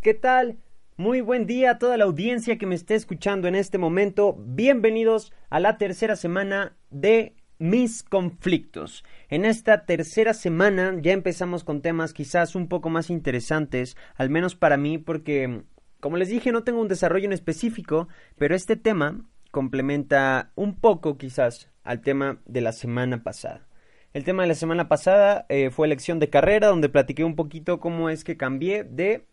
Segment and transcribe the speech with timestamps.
[0.00, 0.56] ¿Qué tal?
[0.96, 4.34] Muy buen día a toda la audiencia que me esté escuchando en este momento.
[4.38, 9.04] Bienvenidos a la tercera semana de mis conflictos.
[9.28, 14.54] En esta tercera semana ya empezamos con temas quizás un poco más interesantes, al menos
[14.54, 15.64] para mí, porque,
[16.00, 18.08] como les dije, no tengo un desarrollo en específico,
[18.38, 19.20] pero este tema
[19.50, 23.68] complementa un poco quizás al tema de la semana pasada.
[24.14, 27.80] El tema de la semana pasada eh, fue elección de carrera, donde platiqué un poquito
[27.80, 29.26] cómo es que cambié de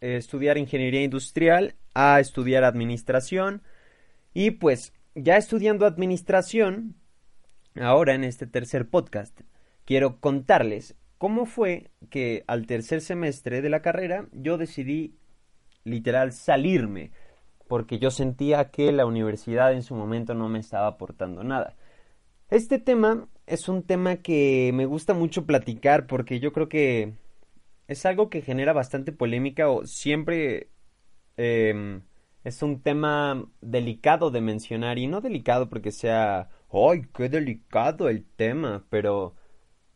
[0.00, 3.62] eh, estudiar ingeniería industrial a estudiar administración.
[4.34, 6.94] Y pues ya estudiando administración,
[7.74, 9.40] ahora en este tercer podcast,
[9.84, 15.16] quiero contarles cómo fue que al tercer semestre de la carrera yo decidí
[15.84, 17.10] literal salirme,
[17.66, 21.76] porque yo sentía que la universidad en su momento no me estaba aportando nada.
[22.50, 27.14] Este tema es un tema que me gusta mucho platicar porque yo creo que
[27.88, 30.70] es algo que genera bastante polémica o siempre
[31.36, 32.02] em,
[32.44, 38.24] es un tema delicado de mencionar y no delicado porque sea, ¡ay, qué delicado el
[38.24, 38.86] tema!
[38.90, 39.34] Pero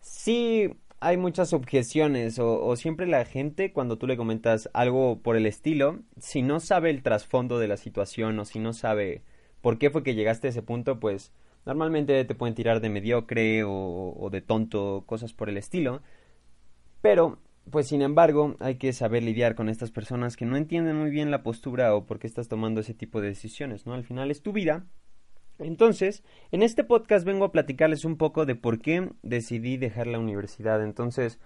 [0.00, 5.36] sí hay muchas objeciones o, o, siempre la gente cuando tú le comentas algo por
[5.36, 9.22] el estilo, si no sabe el trasfondo de la situación o si no sabe
[9.60, 11.32] por qué fue que llegaste a ese punto, pues
[11.64, 16.02] Normalmente te pueden tirar de mediocre o, de tonto, cosas por el estilo.
[17.00, 17.38] Pero,
[17.70, 21.30] pues sin embargo, hay que saber lidiar con estas personas que no entienden muy bien
[21.30, 23.94] la postura o por qué estás tomando ese tipo de decisiones, ¿no?
[23.94, 24.86] Al final es tu vida.
[25.58, 30.18] Entonces, en este podcast vengo a platicarles un poco de por qué decidí dejar la
[30.18, 30.82] universidad.
[30.82, 31.38] Entonces,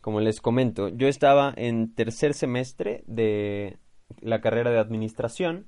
[0.00, 3.78] como les comento, yo estaba en tercer semestre de
[4.20, 5.66] la carrera de administración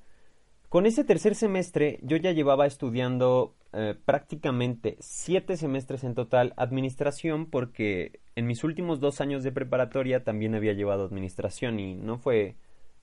[0.74, 7.46] con ese tercer semestre yo ya llevaba estudiando eh, prácticamente siete semestres en total administración
[7.46, 12.56] porque en mis últimos dos años de preparatoria también había llevado administración y no fue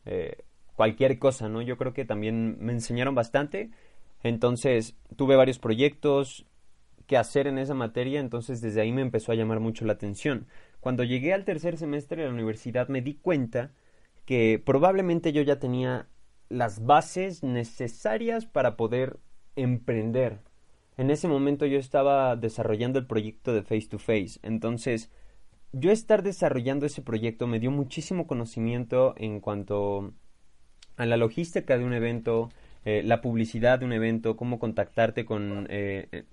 [0.03, 0.43] eh,
[0.75, 1.61] cualquier cosa, ¿no?
[1.61, 3.71] Yo creo que también me enseñaron bastante.
[4.21, 6.45] Entonces tuve varios proyectos
[7.07, 10.45] que hacer en esa materia, entonces desde ahí me empezó a llamar mucho la atención.
[10.81, 13.71] Cuando llegué al tercer semestre de la universidad me di cuenta
[14.25, 16.09] que probablemente yo ya tenía
[16.51, 19.19] las bases necesarias para poder
[19.55, 20.39] emprender.
[20.97, 25.09] En ese momento yo estaba desarrollando el proyecto de Face to Face, entonces
[25.73, 30.13] yo estar desarrollando ese proyecto me dio muchísimo conocimiento en cuanto
[30.97, 32.49] a la logística de un evento,
[32.83, 36.25] eh, la publicidad de un evento, cómo contactarte con, eh,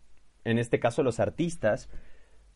[0.44, 1.88] en este caso, los artistas,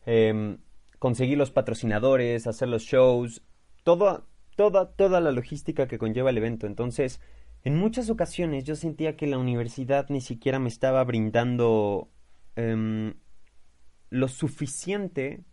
[0.05, 0.57] em,
[0.99, 3.43] conseguir los patrocinadores, hacer los shows,
[3.83, 4.25] todo,
[4.55, 6.67] toda, toda la logística que conlleva el evento.
[6.67, 7.21] Entonces,
[7.63, 12.09] en muchas ocasiones yo sentía que la universidad ni siquiera me estaba brindando
[12.55, 13.13] em,
[14.09, 15.43] lo suficiente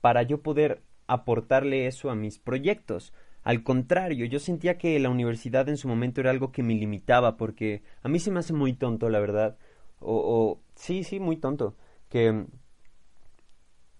[0.00, 3.12] para yo poder aportarle eso a mis proyectos.
[3.42, 7.36] Al contrario, yo sentía que la universidad en su momento era algo que me limitaba
[7.36, 9.56] porque a mí se me hace muy tonto, la verdad.
[10.00, 11.76] O, sí, sí, muy tonto.
[12.08, 12.46] Que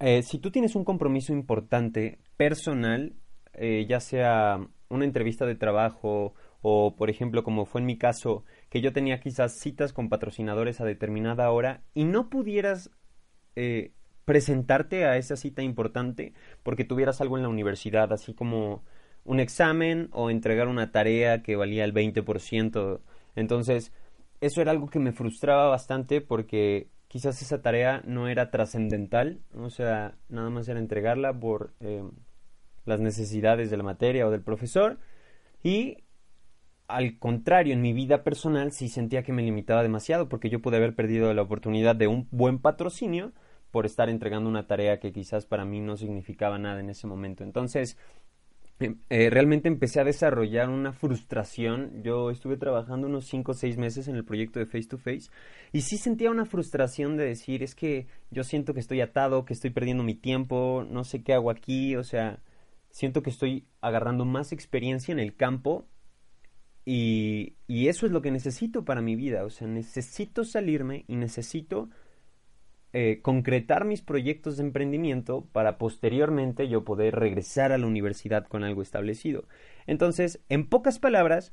[0.00, 3.14] eh, si tú tienes un compromiso importante, personal,
[3.52, 6.34] eh, ya sea una entrevista de trabajo
[6.66, 10.80] o por ejemplo como fue en mi caso que yo tenía quizás citas con patrocinadores
[10.80, 12.90] a determinada hora y no pudieras
[13.54, 13.92] eh,
[14.24, 16.32] presentarte a esa cita importante
[16.62, 18.82] porque tuvieras algo en la universidad así como
[19.24, 23.00] un examen o entregar una tarea que valía el 20%
[23.36, 23.92] entonces
[24.40, 29.68] eso era algo que me frustraba bastante porque quizás esa tarea no era trascendental o
[29.68, 32.04] sea nada más era entregarla por eh,
[32.86, 34.98] las necesidades de la materia o del profesor
[35.62, 35.98] y
[36.94, 40.76] al contrario, en mi vida personal sí sentía que me limitaba demasiado porque yo pude
[40.76, 43.32] haber perdido la oportunidad de un buen patrocinio
[43.72, 47.42] por estar entregando una tarea que quizás para mí no significaba nada en ese momento.
[47.42, 47.98] Entonces,
[48.78, 52.02] em, eh, realmente empecé a desarrollar una frustración.
[52.04, 55.28] Yo estuve trabajando unos 5 o 6 meses en el proyecto de Face to Face
[55.72, 59.54] y sí sentía una frustración de decir, es que yo siento que estoy atado, que
[59.54, 62.38] estoy perdiendo mi tiempo, no sé qué hago aquí, o sea,
[62.90, 65.88] siento que estoy agarrando más experiencia en el campo
[66.84, 69.44] y, y, eso es lo que necesito para mi vida.
[69.44, 71.88] O sea, necesito salirme y necesito
[72.96, 78.62] eh, concretar mis proyectos de emprendimiento para posteriormente yo poder regresar a la universidad con
[78.62, 79.48] algo establecido.
[79.88, 81.52] Entonces, en pocas palabras,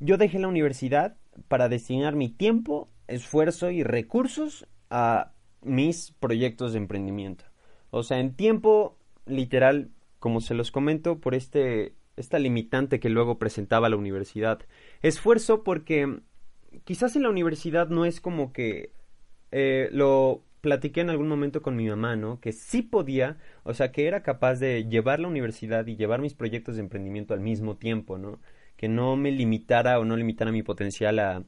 [0.00, 6.78] yo dejé la universidad para destinar mi tiempo, esfuerzo y recursos a mis proyectos de
[6.78, 7.44] emprendimiento.
[7.90, 13.38] O sea, en tiempo literal, como se los comento, por este esta limitante que luego
[13.38, 14.60] presentaba la universidad.
[15.02, 16.20] Esfuerzo porque
[16.84, 18.92] quizás en la universidad no es como que
[19.52, 22.40] eh, lo platiqué en algún momento con mi mamá, ¿no?
[22.40, 26.34] Que sí podía, o sea, que era capaz de llevar la universidad y llevar mis
[26.34, 28.40] proyectos de emprendimiento al mismo tiempo, ¿no?
[28.76, 31.44] Que no me limitara o no limitara mi potencial a,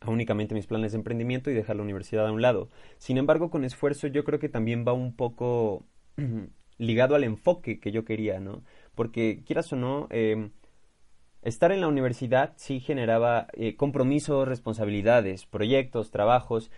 [0.00, 2.68] a únicamente mis planes de emprendimiento y dejar la universidad a un lado.
[2.98, 5.86] Sin embargo, con esfuerzo yo creo que también va un poco
[6.78, 8.62] ligado al enfoque que yo quería, ¿no?
[8.98, 10.50] Porque quieras o no, eh,
[11.42, 16.72] estar en la universidad sí generaba eh, compromisos, responsabilidades, proyectos, trabajos,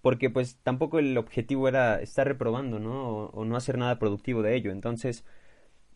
[0.00, 3.26] porque pues tampoco el objetivo era estar reprobando, ¿no?
[3.26, 4.70] O, no hacer nada productivo de ello.
[4.70, 5.26] Entonces,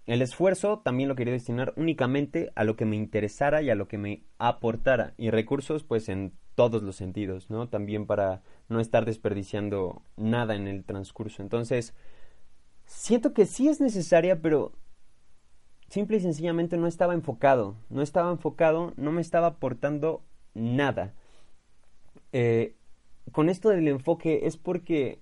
[0.04, 3.88] el esfuerzo también lo quería destinar únicamente a lo que me interesara y a lo
[3.88, 5.14] que me aportara.
[5.16, 7.70] Y recursos, pues en todos los sentidos, ¿no?
[7.70, 11.40] También para no estar desperdiciando nada en el transcurso.
[11.40, 11.94] Entonces,
[12.84, 14.74] siento que sí es necesaria, pero
[15.90, 17.76] simple y sencillamente no estaba enfocado.
[17.90, 20.22] No estaba enfocado, no me estaba aportando
[20.54, 21.12] nada.
[22.32, 22.76] Eh,
[23.32, 25.20] con esto del enfoque es porque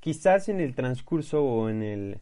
[0.00, 2.20] quizás en el transcurso o en el,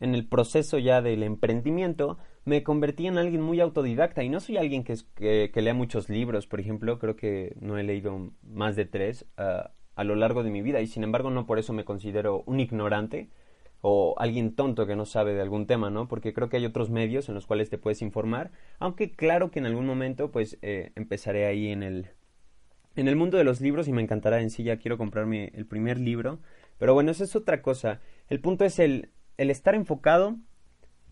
[0.00, 4.56] en el proceso ya del emprendimiento me convertí en alguien muy autodidacta y no soy
[4.56, 8.84] alguien que, que, lea muchos libros, por ejemplo, creo que no he leído más de
[8.84, 11.84] tres ah, a lo largo de mi vida y sin embargo no por eso me
[11.84, 13.28] considero un ignorante
[13.88, 16.08] o alguien tonto que no sabe de algún tema, ¿no?
[16.08, 18.50] Porque creo que hay otros medios en los cuales te puedes informar,
[18.80, 22.08] aunque claro que en algún momento pues eh, empezaré ahí en el
[22.96, 25.66] en el mundo de los libros y me encantará en sí, ya quiero comprarme el
[25.66, 26.40] primer libro.
[26.78, 28.00] Pero bueno, eso es otra cosa.
[28.28, 30.36] El punto es el, el estar enfocado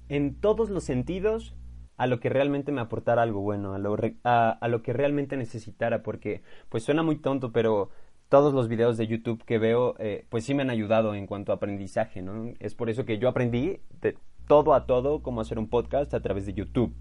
[0.09, 1.55] en todos los sentidos
[1.97, 5.37] a lo que realmente me aportara algo bueno, a lo, a, a lo que realmente
[5.37, 7.91] necesitara, porque pues suena muy tonto, pero
[8.35, 11.53] todos los videos de YouTube que veo, eh, pues sí me han ayudado en cuanto
[11.53, 12.53] a aprendizaje, ¿no?
[12.59, 16.21] Es por eso que yo aprendí de todo a todo cómo hacer un podcast a
[16.21, 16.93] través de YouTube.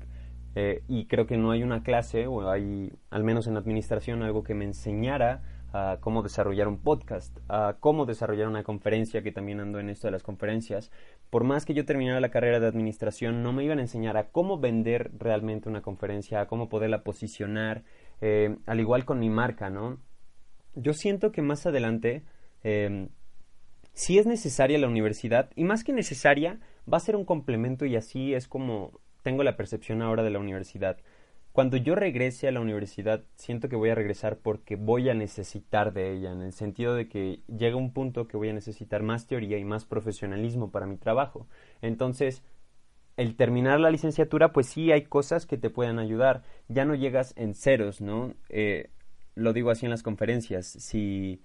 [0.53, 4.43] Eh, y creo que no hay una clase, o hay, al menos en administración, algo
[4.43, 5.41] que me enseñara
[5.73, 10.05] a cómo desarrollar un podcast, a cómo desarrollar una conferencia, que también ando en esto
[10.05, 10.91] de las conferencias.
[11.31, 14.29] Por más que yo terminara la carrera de administración, no me iban a enseñar a
[14.29, 17.85] cómo vender realmente una conferencia, a cómo poderla posicionar,
[18.21, 19.97] eh, al igual con mi marca, ¿no?
[20.75, 22.23] Yo siento que más adelante,
[22.63, 23.09] eh,
[23.93, 26.59] si es necesaria la universidad, y más que necesaria,
[26.91, 30.39] va a ser un complemento y así es como tengo la percepción ahora de la
[30.39, 30.97] universidad.
[31.53, 35.93] Cuando yo regrese a la universidad, siento que voy a regresar porque voy a necesitar
[35.93, 39.27] de ella, en el sentido de que llega un punto que voy a necesitar más
[39.27, 41.47] teoría y más profesionalismo para mi trabajo.
[41.81, 42.41] Entonces,
[43.17, 46.41] el terminar la licenciatura, pues sí hay cosas que te pueden ayudar.
[46.69, 48.33] Ya no llegas en ceros, ¿no?
[48.49, 48.89] Eh,
[49.35, 50.65] lo digo así en las conferencias.
[50.65, 51.41] Si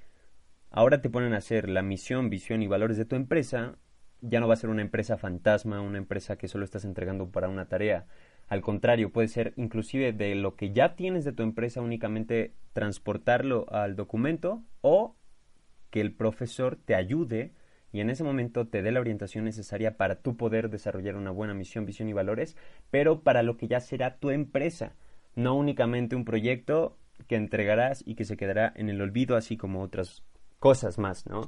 [0.71, 3.77] ahora te ponen a hacer la misión, visión y valores de tu empresa,
[4.21, 7.49] ya no va a ser una empresa fantasma, una empresa que solo estás entregando para
[7.49, 8.07] una tarea.
[8.49, 13.67] Al contrario, puede ser inclusive de lo que ya tienes de tu empresa únicamente transportarlo
[13.71, 15.17] al documento o
[15.91, 17.53] que el profesor te ayude
[17.93, 21.55] y en ese momento te dé la orientación necesaria para tú poder desarrollar una buena
[21.55, 22.57] misión, visión y valores,
[22.91, 24.95] pero para lo que ya será tu empresa,
[25.35, 29.83] no únicamente un proyecto que entregarás y que se quedará en el olvido, así como
[29.83, 30.23] otras
[30.59, 31.47] cosas más, ¿no?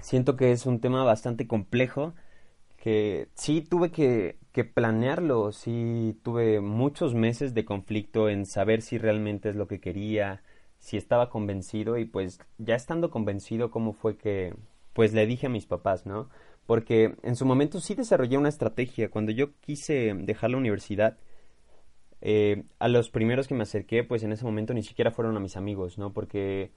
[0.00, 2.14] siento que es un tema bastante complejo
[2.76, 8.98] que sí tuve que, que, planearlo, sí tuve muchos meses de conflicto en saber si
[8.98, 10.42] realmente es lo que quería,
[10.78, 14.54] si estaba convencido y pues ya estando convencido cómo fue que
[14.92, 16.28] pues le dije a mis papás, ¿no?
[16.66, 19.10] Porque en su momento sí desarrollé una estrategia.
[19.10, 21.16] Cuando yo quise dejar la universidad,
[22.26, 25.40] eh, a los primeros que me acerqué, pues en ese momento ni siquiera fueron a
[25.40, 26.14] mis amigos, ¿no?
[26.14, 26.72] Porque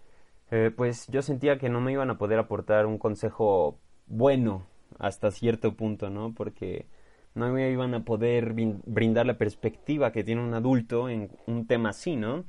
[0.51, 4.68] eh, pues yo sentía que no me iban a poder aportar un consejo bueno
[5.00, 6.34] hasta cierto punto, ¿no?
[6.36, 6.88] Porque
[7.34, 11.89] no me iban a poder brindar la perspectiva que tiene un adulto en un tema
[11.89, 12.44] así, ¿no?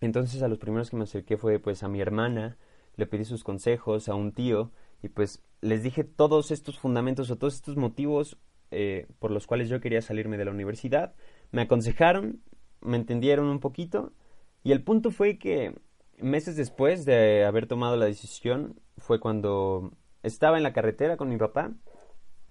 [0.00, 2.58] Entonces a los primeros que me acerqué fue pues a mi hermana,
[2.94, 4.70] le pedí sus consejos, a un tío,
[5.02, 8.38] y pues les dije todos estos fundamentos o todos estos motivos
[8.70, 11.14] eh, por los cuales yo quería salirme de la universidad.
[11.52, 12.40] Me aconsejaron,
[12.80, 14.12] me entendieron un poquito,
[14.62, 15.74] y el punto fue que
[16.18, 19.92] meses después de haber tomado la decisión fue cuando
[20.22, 21.72] estaba en la carretera con mi papá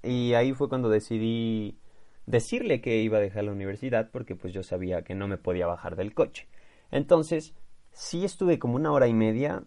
[0.03, 1.77] y ahí fue cuando decidí
[2.25, 5.68] decirle que iba a dejar la universidad porque pues yo sabía que no me podía
[5.68, 6.48] bajar del coche.
[6.91, 7.56] Entonces,
[7.91, 9.63] sí estuve como una hora y media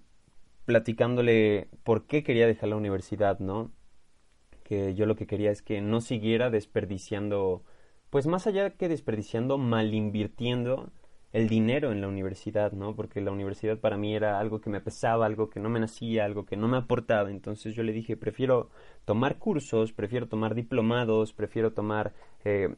[0.65, 3.73] platicándole por qué quería dejar la universidad, ¿no?
[4.65, 7.65] Que yo lo que quería es que no siguiera desperdiciando,
[8.13, 10.93] pues más allá que desperdiciando, mal invirtiendo
[11.33, 12.95] el dinero en la universidad, ¿no?
[12.95, 16.27] Porque la universidad para mí era algo que me pesaba, algo que no me nacía,
[16.27, 17.31] algo que no me aportaba.
[17.31, 18.69] Entonces yo le dije, prefiero
[19.07, 22.13] tomar cursos, prefiero tomar diplomados, prefiero tomar,
[22.45, 22.77] eh,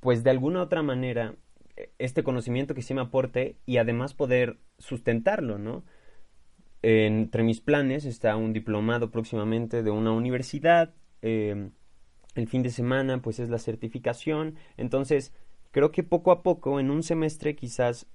[0.00, 1.36] pues de alguna otra manera,
[2.00, 5.84] este conocimiento que sí me aporte y además poder sustentarlo, ¿no?
[6.84, 10.92] entre mis planes está un diplomado próximamente de una universidad.
[11.22, 11.70] Eh,
[12.34, 14.56] el fin de semana pues es la certificación.
[14.76, 15.32] Entonces
[15.70, 18.06] creo que poco a poco en un semestre quizás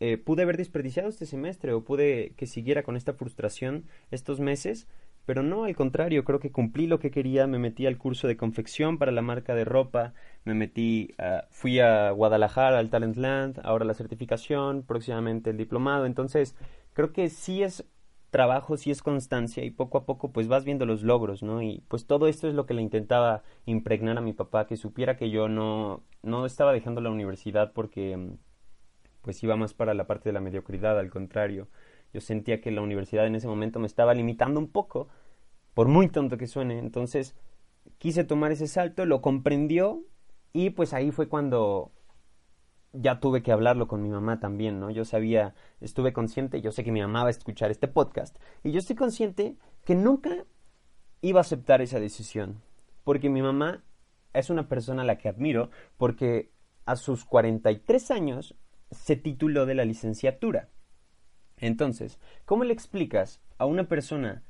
[0.00, 4.88] eh, pude haber desperdiciado este semestre o pude que siguiera con esta frustración estos meses.
[5.24, 8.36] Pero no, al contrario, creo que cumplí lo que quería, me metí al curso de
[8.36, 10.14] confección para la marca de ropa,
[10.44, 11.14] me metí,
[11.48, 16.56] fui a Guadalajara, al Talentland, ahora la certificación, próximamente el diplomado, entonces
[16.92, 17.84] creo que sí es
[18.32, 21.60] trabajo, sí es constancia y poco a poco pues vas viendo los logros, ¿no?
[21.62, 25.16] Y pues todo esto es lo que le intentaba impregnar a mi papá, que supiera
[25.18, 28.18] que yo no, no estaba dejando la universidad porque
[29.20, 31.68] pues iba más para la parte de la mediocridad, al contrario,
[32.14, 35.08] yo sentía que la universidad en ese momento me estaba limitando un poco,
[35.74, 37.36] por muy tonto que suene, entonces
[37.98, 40.02] quise tomar ese salto, lo comprendió
[40.54, 41.92] y pues ahí fue cuando
[42.92, 44.90] ya tuve que hablarlo con mi mamá también, ¿no?
[44.90, 48.72] Yo sabía, estuve consciente, yo sé que mi mamá va a escuchar este podcast, y
[48.72, 50.44] yo estoy consciente que nunca
[51.20, 52.60] iba a aceptar esa decisión,
[53.04, 53.82] porque mi mamá
[54.32, 56.50] es una persona a la que admiro, porque
[56.84, 58.54] a sus 43 años
[58.90, 60.68] se tituló de la licenciatura.
[61.56, 64.42] Entonces, ¿cómo le explicas a una persona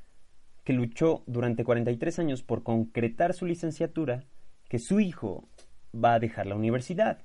[0.64, 4.24] que luchó durante 43 años por concretar su licenciatura
[4.68, 5.48] que su hijo
[5.94, 7.20] va a dejar la universidad?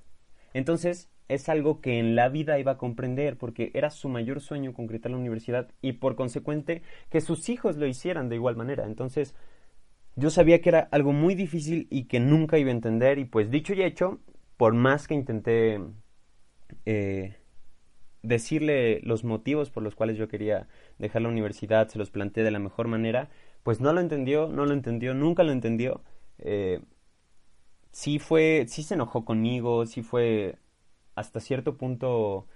[0.54, 4.74] Entonces, es algo que en la vida iba a comprender porque era su mayor sueño
[4.74, 8.86] concretar la universidad y por consecuente que sus hijos lo hicieran de igual manera.
[8.86, 9.36] Entonces,
[10.16, 13.51] yo sabía que era algo muy difícil y que nunca iba a entender y pues
[13.51, 14.20] dicho y hecho,
[14.58, 15.80] por más que intenté
[16.86, 17.36] eh,
[18.24, 22.51] decirle los motivos por los cuales yo quería dejar la universidad, se los planteé de
[22.51, 23.30] la mejor manera,
[23.63, 26.01] pues no lo entendió, no lo entendió, nunca lo entendió.
[26.39, 26.82] Eh,
[27.98, 30.60] sí fue, sí se enojó conmigo, sí fue
[31.16, 32.48] hasta cierto punto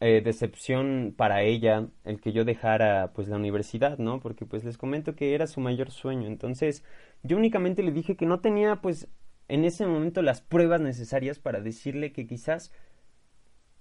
[0.00, 4.18] eh, decepción para ella el que yo dejara pues la universidad, ¿no?
[4.20, 6.26] Porque pues les comento que era su mayor sueño.
[6.26, 6.82] Entonces
[7.22, 9.08] yo únicamente le dije que no tenía pues
[9.46, 12.72] en ese momento las pruebas necesarias para decirle que quizás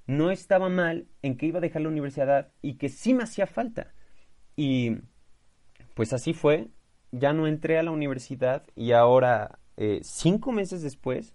[0.05, 3.47] no estaba mal en que iba a dejar la universidad y que sí me hacía
[3.47, 3.93] falta.
[4.55, 4.97] Y
[5.95, 6.69] pues así fue,
[7.11, 11.33] ya no entré a la universidad y ahora eh, cinco meses después,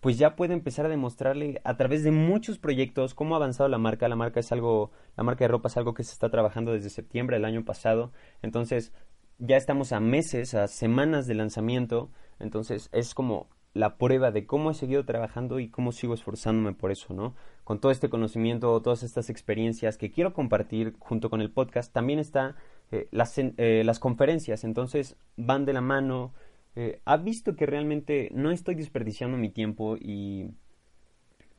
[0.00, 3.78] pues ya puede empezar a demostrarle a través de muchos proyectos cómo ha avanzado la
[3.78, 4.06] marca.
[4.06, 6.90] La marca es algo, la marca de ropa es algo que se está trabajando desde
[6.90, 8.12] septiembre del año pasado.
[8.42, 8.92] Entonces,
[9.38, 12.10] ya estamos a meses, a semanas de lanzamiento.
[12.38, 16.92] Entonces, es como la prueba de cómo he seguido trabajando y cómo sigo esforzándome por
[16.92, 17.34] eso, ¿no?
[17.64, 22.18] Con todo este conocimiento, todas estas experiencias que quiero compartir junto con el podcast, también
[22.18, 22.56] está
[22.92, 24.64] eh, las, eh, las conferencias.
[24.64, 26.34] Entonces, van de la mano
[26.76, 30.50] eh, ha visto que realmente no estoy desperdiciando mi tiempo y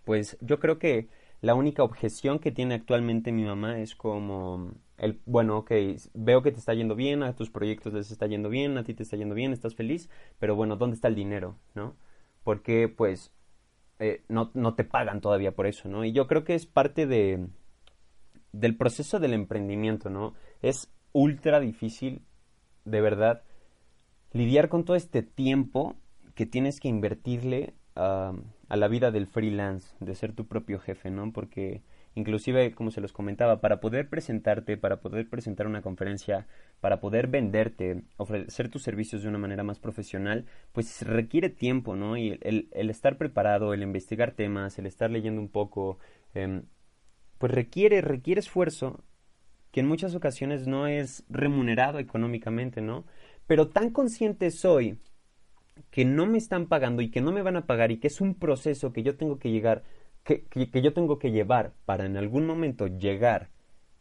[0.04, 1.08] pues yo creo que
[1.42, 5.72] la única objeción que tiene actualmente mi mamá es como el, bueno, ok,
[6.14, 8.94] veo que te está yendo bien, a tus proyectos les está yendo bien, a ti
[8.94, 11.58] te está yendo bien, estás feliz, pero bueno, ¿dónde está el dinero?
[11.74, 11.96] ¿No?
[12.44, 13.32] Porque pues
[14.00, 16.06] eh, no, no te pagan todavía por eso, ¿no?
[16.06, 17.48] Y yo creo que es parte de,
[18.52, 20.34] del proceso del emprendimiento, ¿no?
[20.62, 22.22] Es ultra difícil,
[22.86, 23.44] de verdad,
[24.36, 25.96] lidiar con todo este tiempo
[26.36, 28.34] que tienes que invertirle a
[28.70, 31.32] la vida del freelance, de ser tu propio jefe, ¿no?
[31.32, 31.82] Porque
[32.14, 36.48] inclusive, como se los comentaba, para poder presentarte, para poder presentar una conferencia,
[36.82, 42.18] para poder venderte, ofrecer tus servicios de una manera más profesional, pues requiere tiempo, ¿no?
[42.18, 46.00] Y el, el estar preparado, el investigar temas, el estar leyendo un poco,
[46.34, 46.64] em,
[47.38, 49.06] pues requiere, requiere esfuerzo
[49.76, 53.06] que en muchas ocasiones no es remunerado económicamente, ¿no?
[53.48, 55.00] Pero tan consciente soy
[55.92, 58.22] que no me están pagando y que no me van a pagar y que es
[58.22, 59.84] un proceso que yo tengo que llegar,
[60.24, 63.50] que, que, yo tengo que llevar para en algún momento llegar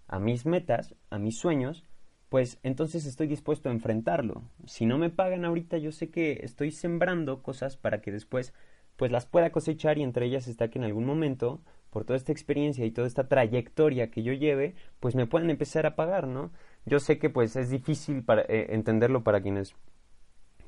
[0.06, 1.84] a mis metas, a mis sueños,
[2.28, 4.42] pues entonces estoy dispuesto a enfrentarlo.
[4.66, 8.54] Si no me pagan ahorita, yo sé que estoy sembrando cosas para que después
[8.96, 11.60] pues las pueda cosechar y entre ellas está que en algún momento,
[11.90, 15.86] por toda esta experiencia y toda esta trayectoria que yo lleve, pues me puedan empezar
[15.86, 16.52] a pagar, ¿no?
[16.86, 19.74] Yo sé que pues es difícil para, eh, entenderlo para quienes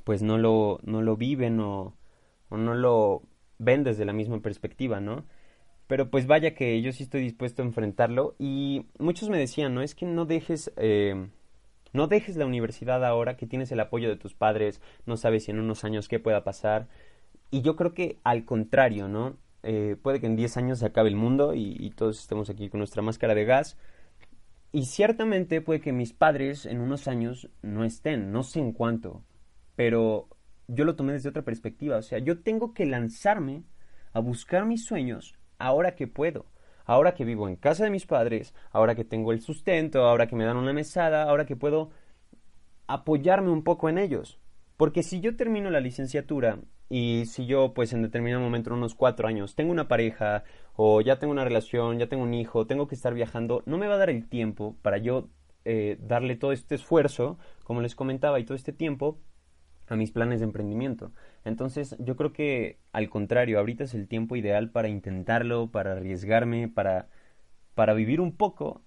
[0.05, 1.95] pues no lo, no lo viven o,
[2.49, 3.23] o, no lo
[3.59, 5.25] ven desde la misma perspectiva, ¿no?
[5.89, 9.83] Pero pues vaya que yo sí estoy dispuesto a enfrentarlo y muchos me decían, ¿no?
[9.83, 10.73] Es que no dejes...
[10.77, 11.29] Eh,
[11.93, 15.51] no dejes la universidad ahora que tienes el apoyo de tus padres, no sabes si
[15.51, 16.89] en unos años qué pueda pasar.
[17.51, 19.39] Y yo creo que al contrario, ¿no?
[19.63, 22.69] Eh, puede que en 10 años se acabe el mundo y, y, todos estemos aquí
[22.69, 23.77] con nuestra máscara de gas,
[24.77, 29.25] y ciertamente puede que mis padres en unos años no estén, no sé en cuánto,
[29.75, 30.29] pero
[30.69, 33.63] yo lo tomé desde otra perspectiva, o sea, yo tengo que lanzarme
[34.13, 36.45] a buscar mis sueños ahora que puedo,
[36.85, 40.37] ahora que vivo en casa de mis padres, ahora que tengo el sustento, ahora que
[40.37, 41.89] me dan una mesada, ahora que puedo
[42.87, 44.39] apoyarme un poco en ellos.
[44.77, 48.95] Porque si yo termino la licenciatura y si yo, pues en determinado momento, en unos
[48.95, 52.87] cuatro años, tengo una pareja o ya tengo una relación, ya tengo un hijo, tengo
[52.87, 55.29] que estar viajando, no me va a dar el tiempo para yo
[55.65, 59.19] eh, darle todo este esfuerzo, como les comentaba, y todo este tiempo
[59.89, 61.13] a mis planes de emprendimiento.
[61.45, 66.69] Entonces, yo creo que al contrario, ahorita es el tiempo ideal para intentarlo, para arriesgarme,
[66.69, 67.09] para,
[67.75, 68.83] para vivir un poco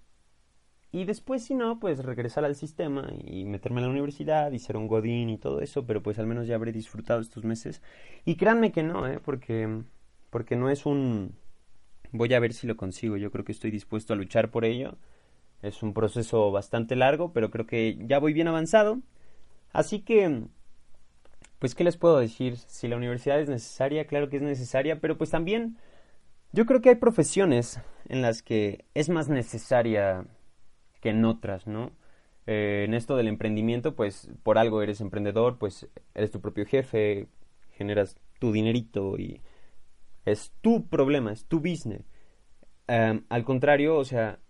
[0.92, 4.76] y después, si no, pues regresar al sistema y meterme a la universidad y ser
[4.76, 7.80] un godín y todo eso, pero pues al menos ya habré disfrutado estos meses.
[8.24, 9.20] Y créanme que no, ¿eh?
[9.24, 9.82] Porque,
[10.30, 11.36] porque no es un...
[12.10, 14.96] Voy a ver si lo consigo, yo creo que estoy dispuesto a luchar por ello.
[15.62, 18.98] Es un proceso bastante largo, pero creo que ya voy bien avanzado.
[19.72, 20.42] Así que,
[21.60, 22.56] pues, ¿qué les puedo decir?
[22.56, 25.76] Si la universidad es necesaria, claro que es necesaria, pero pues también
[26.52, 30.26] yo creo que hay profesiones en las que es más necesaria
[31.00, 31.92] que en otras, ¿no?
[32.46, 37.28] Eh, en esto del emprendimiento, pues por algo eres emprendedor, pues eres tu propio jefe,
[37.72, 39.42] generas tu dinerito y
[40.24, 42.04] es tu problema, es tu business.
[42.86, 44.40] al contrario, o sea,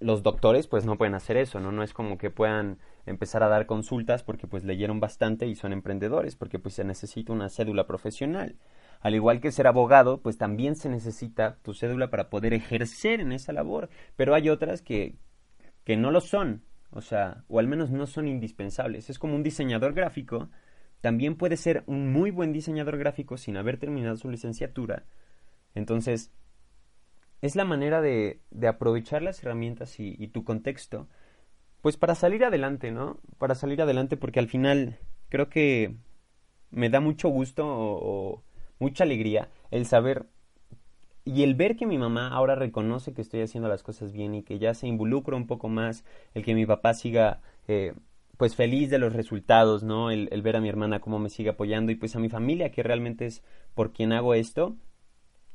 [0.00, 1.72] los doctores pues no pueden hacer eso, ¿no?
[1.72, 5.72] No es como que puedan empezar a dar consultas porque pues leyeron bastante y son
[5.72, 8.56] emprendedores, porque pues se necesita una cédula profesional.
[9.00, 13.32] Al igual que ser abogado, pues también se necesita tu cédula para poder ejercer en
[13.32, 15.16] esa labor, pero hay otras que,
[15.88, 19.08] que no lo son, o sea, o al menos no son indispensables.
[19.08, 20.50] Es como un diseñador gráfico,
[21.00, 25.06] también puede ser un muy buen diseñador gráfico sin haber terminado su licenciatura.
[25.74, 26.30] Entonces,
[27.40, 31.08] es la manera de, de aprovechar las herramientas y, tu contexto,
[31.80, 33.18] pues para salir adelante, ¿no?
[33.38, 34.98] Para salir adelante porque al final
[35.30, 35.96] creo que
[36.70, 38.44] me da mucho gusto o
[38.78, 40.26] mucha alegría el saber
[41.28, 44.42] y el ver que mi mamá ahora reconoce que estoy haciendo las cosas bien y
[44.42, 47.92] que ya se involucra un poco más, el que mi papá siga eh,
[48.38, 50.10] pues feliz de los resultados, ¿no?
[50.10, 52.82] El, ver a mi hermana cómo me sigue apoyando y pues a mi familia que
[52.82, 53.42] realmente es
[53.74, 54.74] por quien hago esto,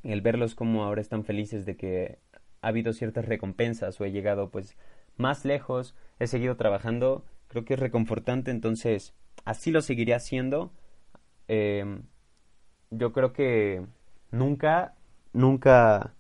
[0.04, 2.20] el verlos como ahora están felices de que
[2.62, 4.78] ha habido ciertas recompensas o he llegado pues
[5.18, 10.72] más lejos, he seguido trabajando, creo que es reconfortante, entonces así lo seguiré haciendo.
[11.48, 12.04] Em,
[12.92, 13.84] yo creo que
[14.30, 14.94] nunca
[15.34, 16.14] nunca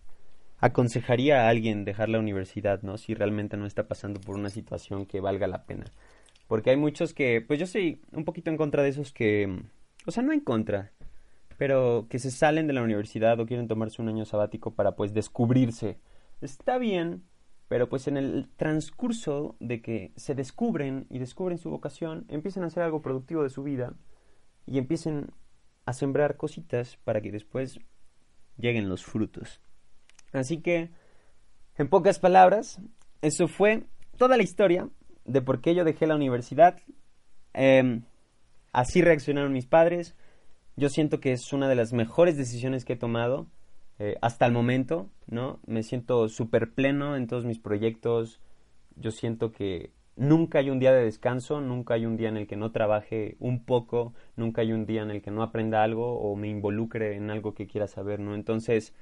[0.60, 2.98] aconsejaría a alguien dejar la universidad, ¿no?
[2.98, 5.86] Si realmente no está pasando por una situación que valga la pena.
[6.48, 9.64] Porque hay muchos que, pues yo soy un poquito en contra de esos que,
[10.06, 10.92] o sea, no en contra,
[11.58, 15.14] pero que se salen de la universidad o quieren tomarse un año sabático para pues
[15.14, 15.98] descubrirse.
[16.42, 17.24] Está bien,
[17.68, 22.68] pero pues en el transcurso de que se descubren y descubren su vocación, empiezan a
[22.68, 23.94] hacer algo productivo de su vida
[24.66, 25.32] y empiecen
[25.86, 27.80] a sembrar cositas para que después
[28.58, 29.62] lleguen los frutos.
[30.32, 30.90] Así que,
[31.78, 32.80] en pocas palabras,
[33.22, 33.84] eso fue
[34.18, 34.90] toda la historia
[35.26, 36.80] de por qué yo dejé la universidad.
[37.54, 38.04] Em,
[38.72, 40.16] así reaccionaron mis padres.
[40.76, 43.48] Yo siento que es una de las mejores decisiones que he tomado
[44.00, 45.60] eh, hasta el momento, ¿no?
[45.66, 48.42] Me siento súper pleno en todos mis proyectos.
[48.96, 52.48] Yo siento que nunca hay un día de descanso, nunca hay un día en el
[52.48, 56.20] que no trabaje un poco, nunca hay un día en el que no aprenda algo
[56.20, 58.36] o me involucre en algo que quiera saber, ¿no?
[58.36, 58.94] Entonces,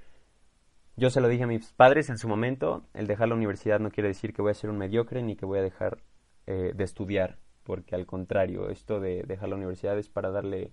[0.95, 3.91] yo se lo dije a mis padres en su momento, el dejar la universidad no
[3.91, 5.99] quiere decir que voy a ser un mediocre ni que voy a dejar
[6.47, 10.71] eh, de estudiar, porque al contrario, esto de dejar la universidad es para darle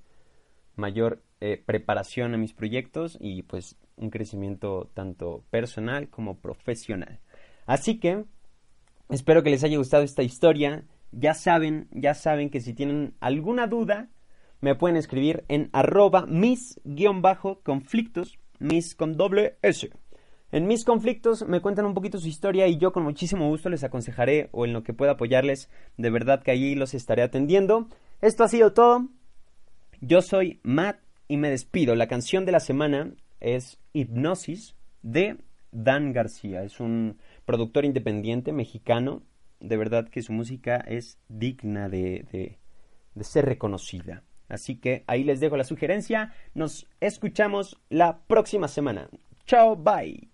[0.76, 7.20] mayor eh, preparación a mis proyectos y pues un crecimiento tanto personal como profesional.
[7.66, 8.24] Así que
[9.08, 10.84] Espero que les haya gustado esta historia.
[11.12, 14.08] Ya saben, ya saben que si tienen alguna duda,
[14.60, 19.90] me pueden escribir en arroba mis-conflictos, mis con doble S.
[20.50, 23.84] En mis conflictos me cuentan un poquito su historia y yo con muchísimo gusto les
[23.84, 25.68] aconsejaré o en lo que pueda apoyarles.
[25.96, 27.88] De verdad que allí los estaré atendiendo.
[28.22, 29.08] Esto ha sido todo.
[30.00, 31.94] Yo soy Matt y me despido.
[31.94, 35.36] La canción de la semana es Hipnosis de
[35.70, 36.62] Dan García.
[36.62, 39.22] Es un productor independiente mexicano.
[39.58, 42.58] De verdad que su música es digna de,
[43.14, 44.22] de ser reconocida.
[44.50, 46.34] Así que ahí les dejo la sugerencia.
[46.52, 49.08] Nos escuchamos la próxima semana.
[49.46, 50.28] Chao, bye.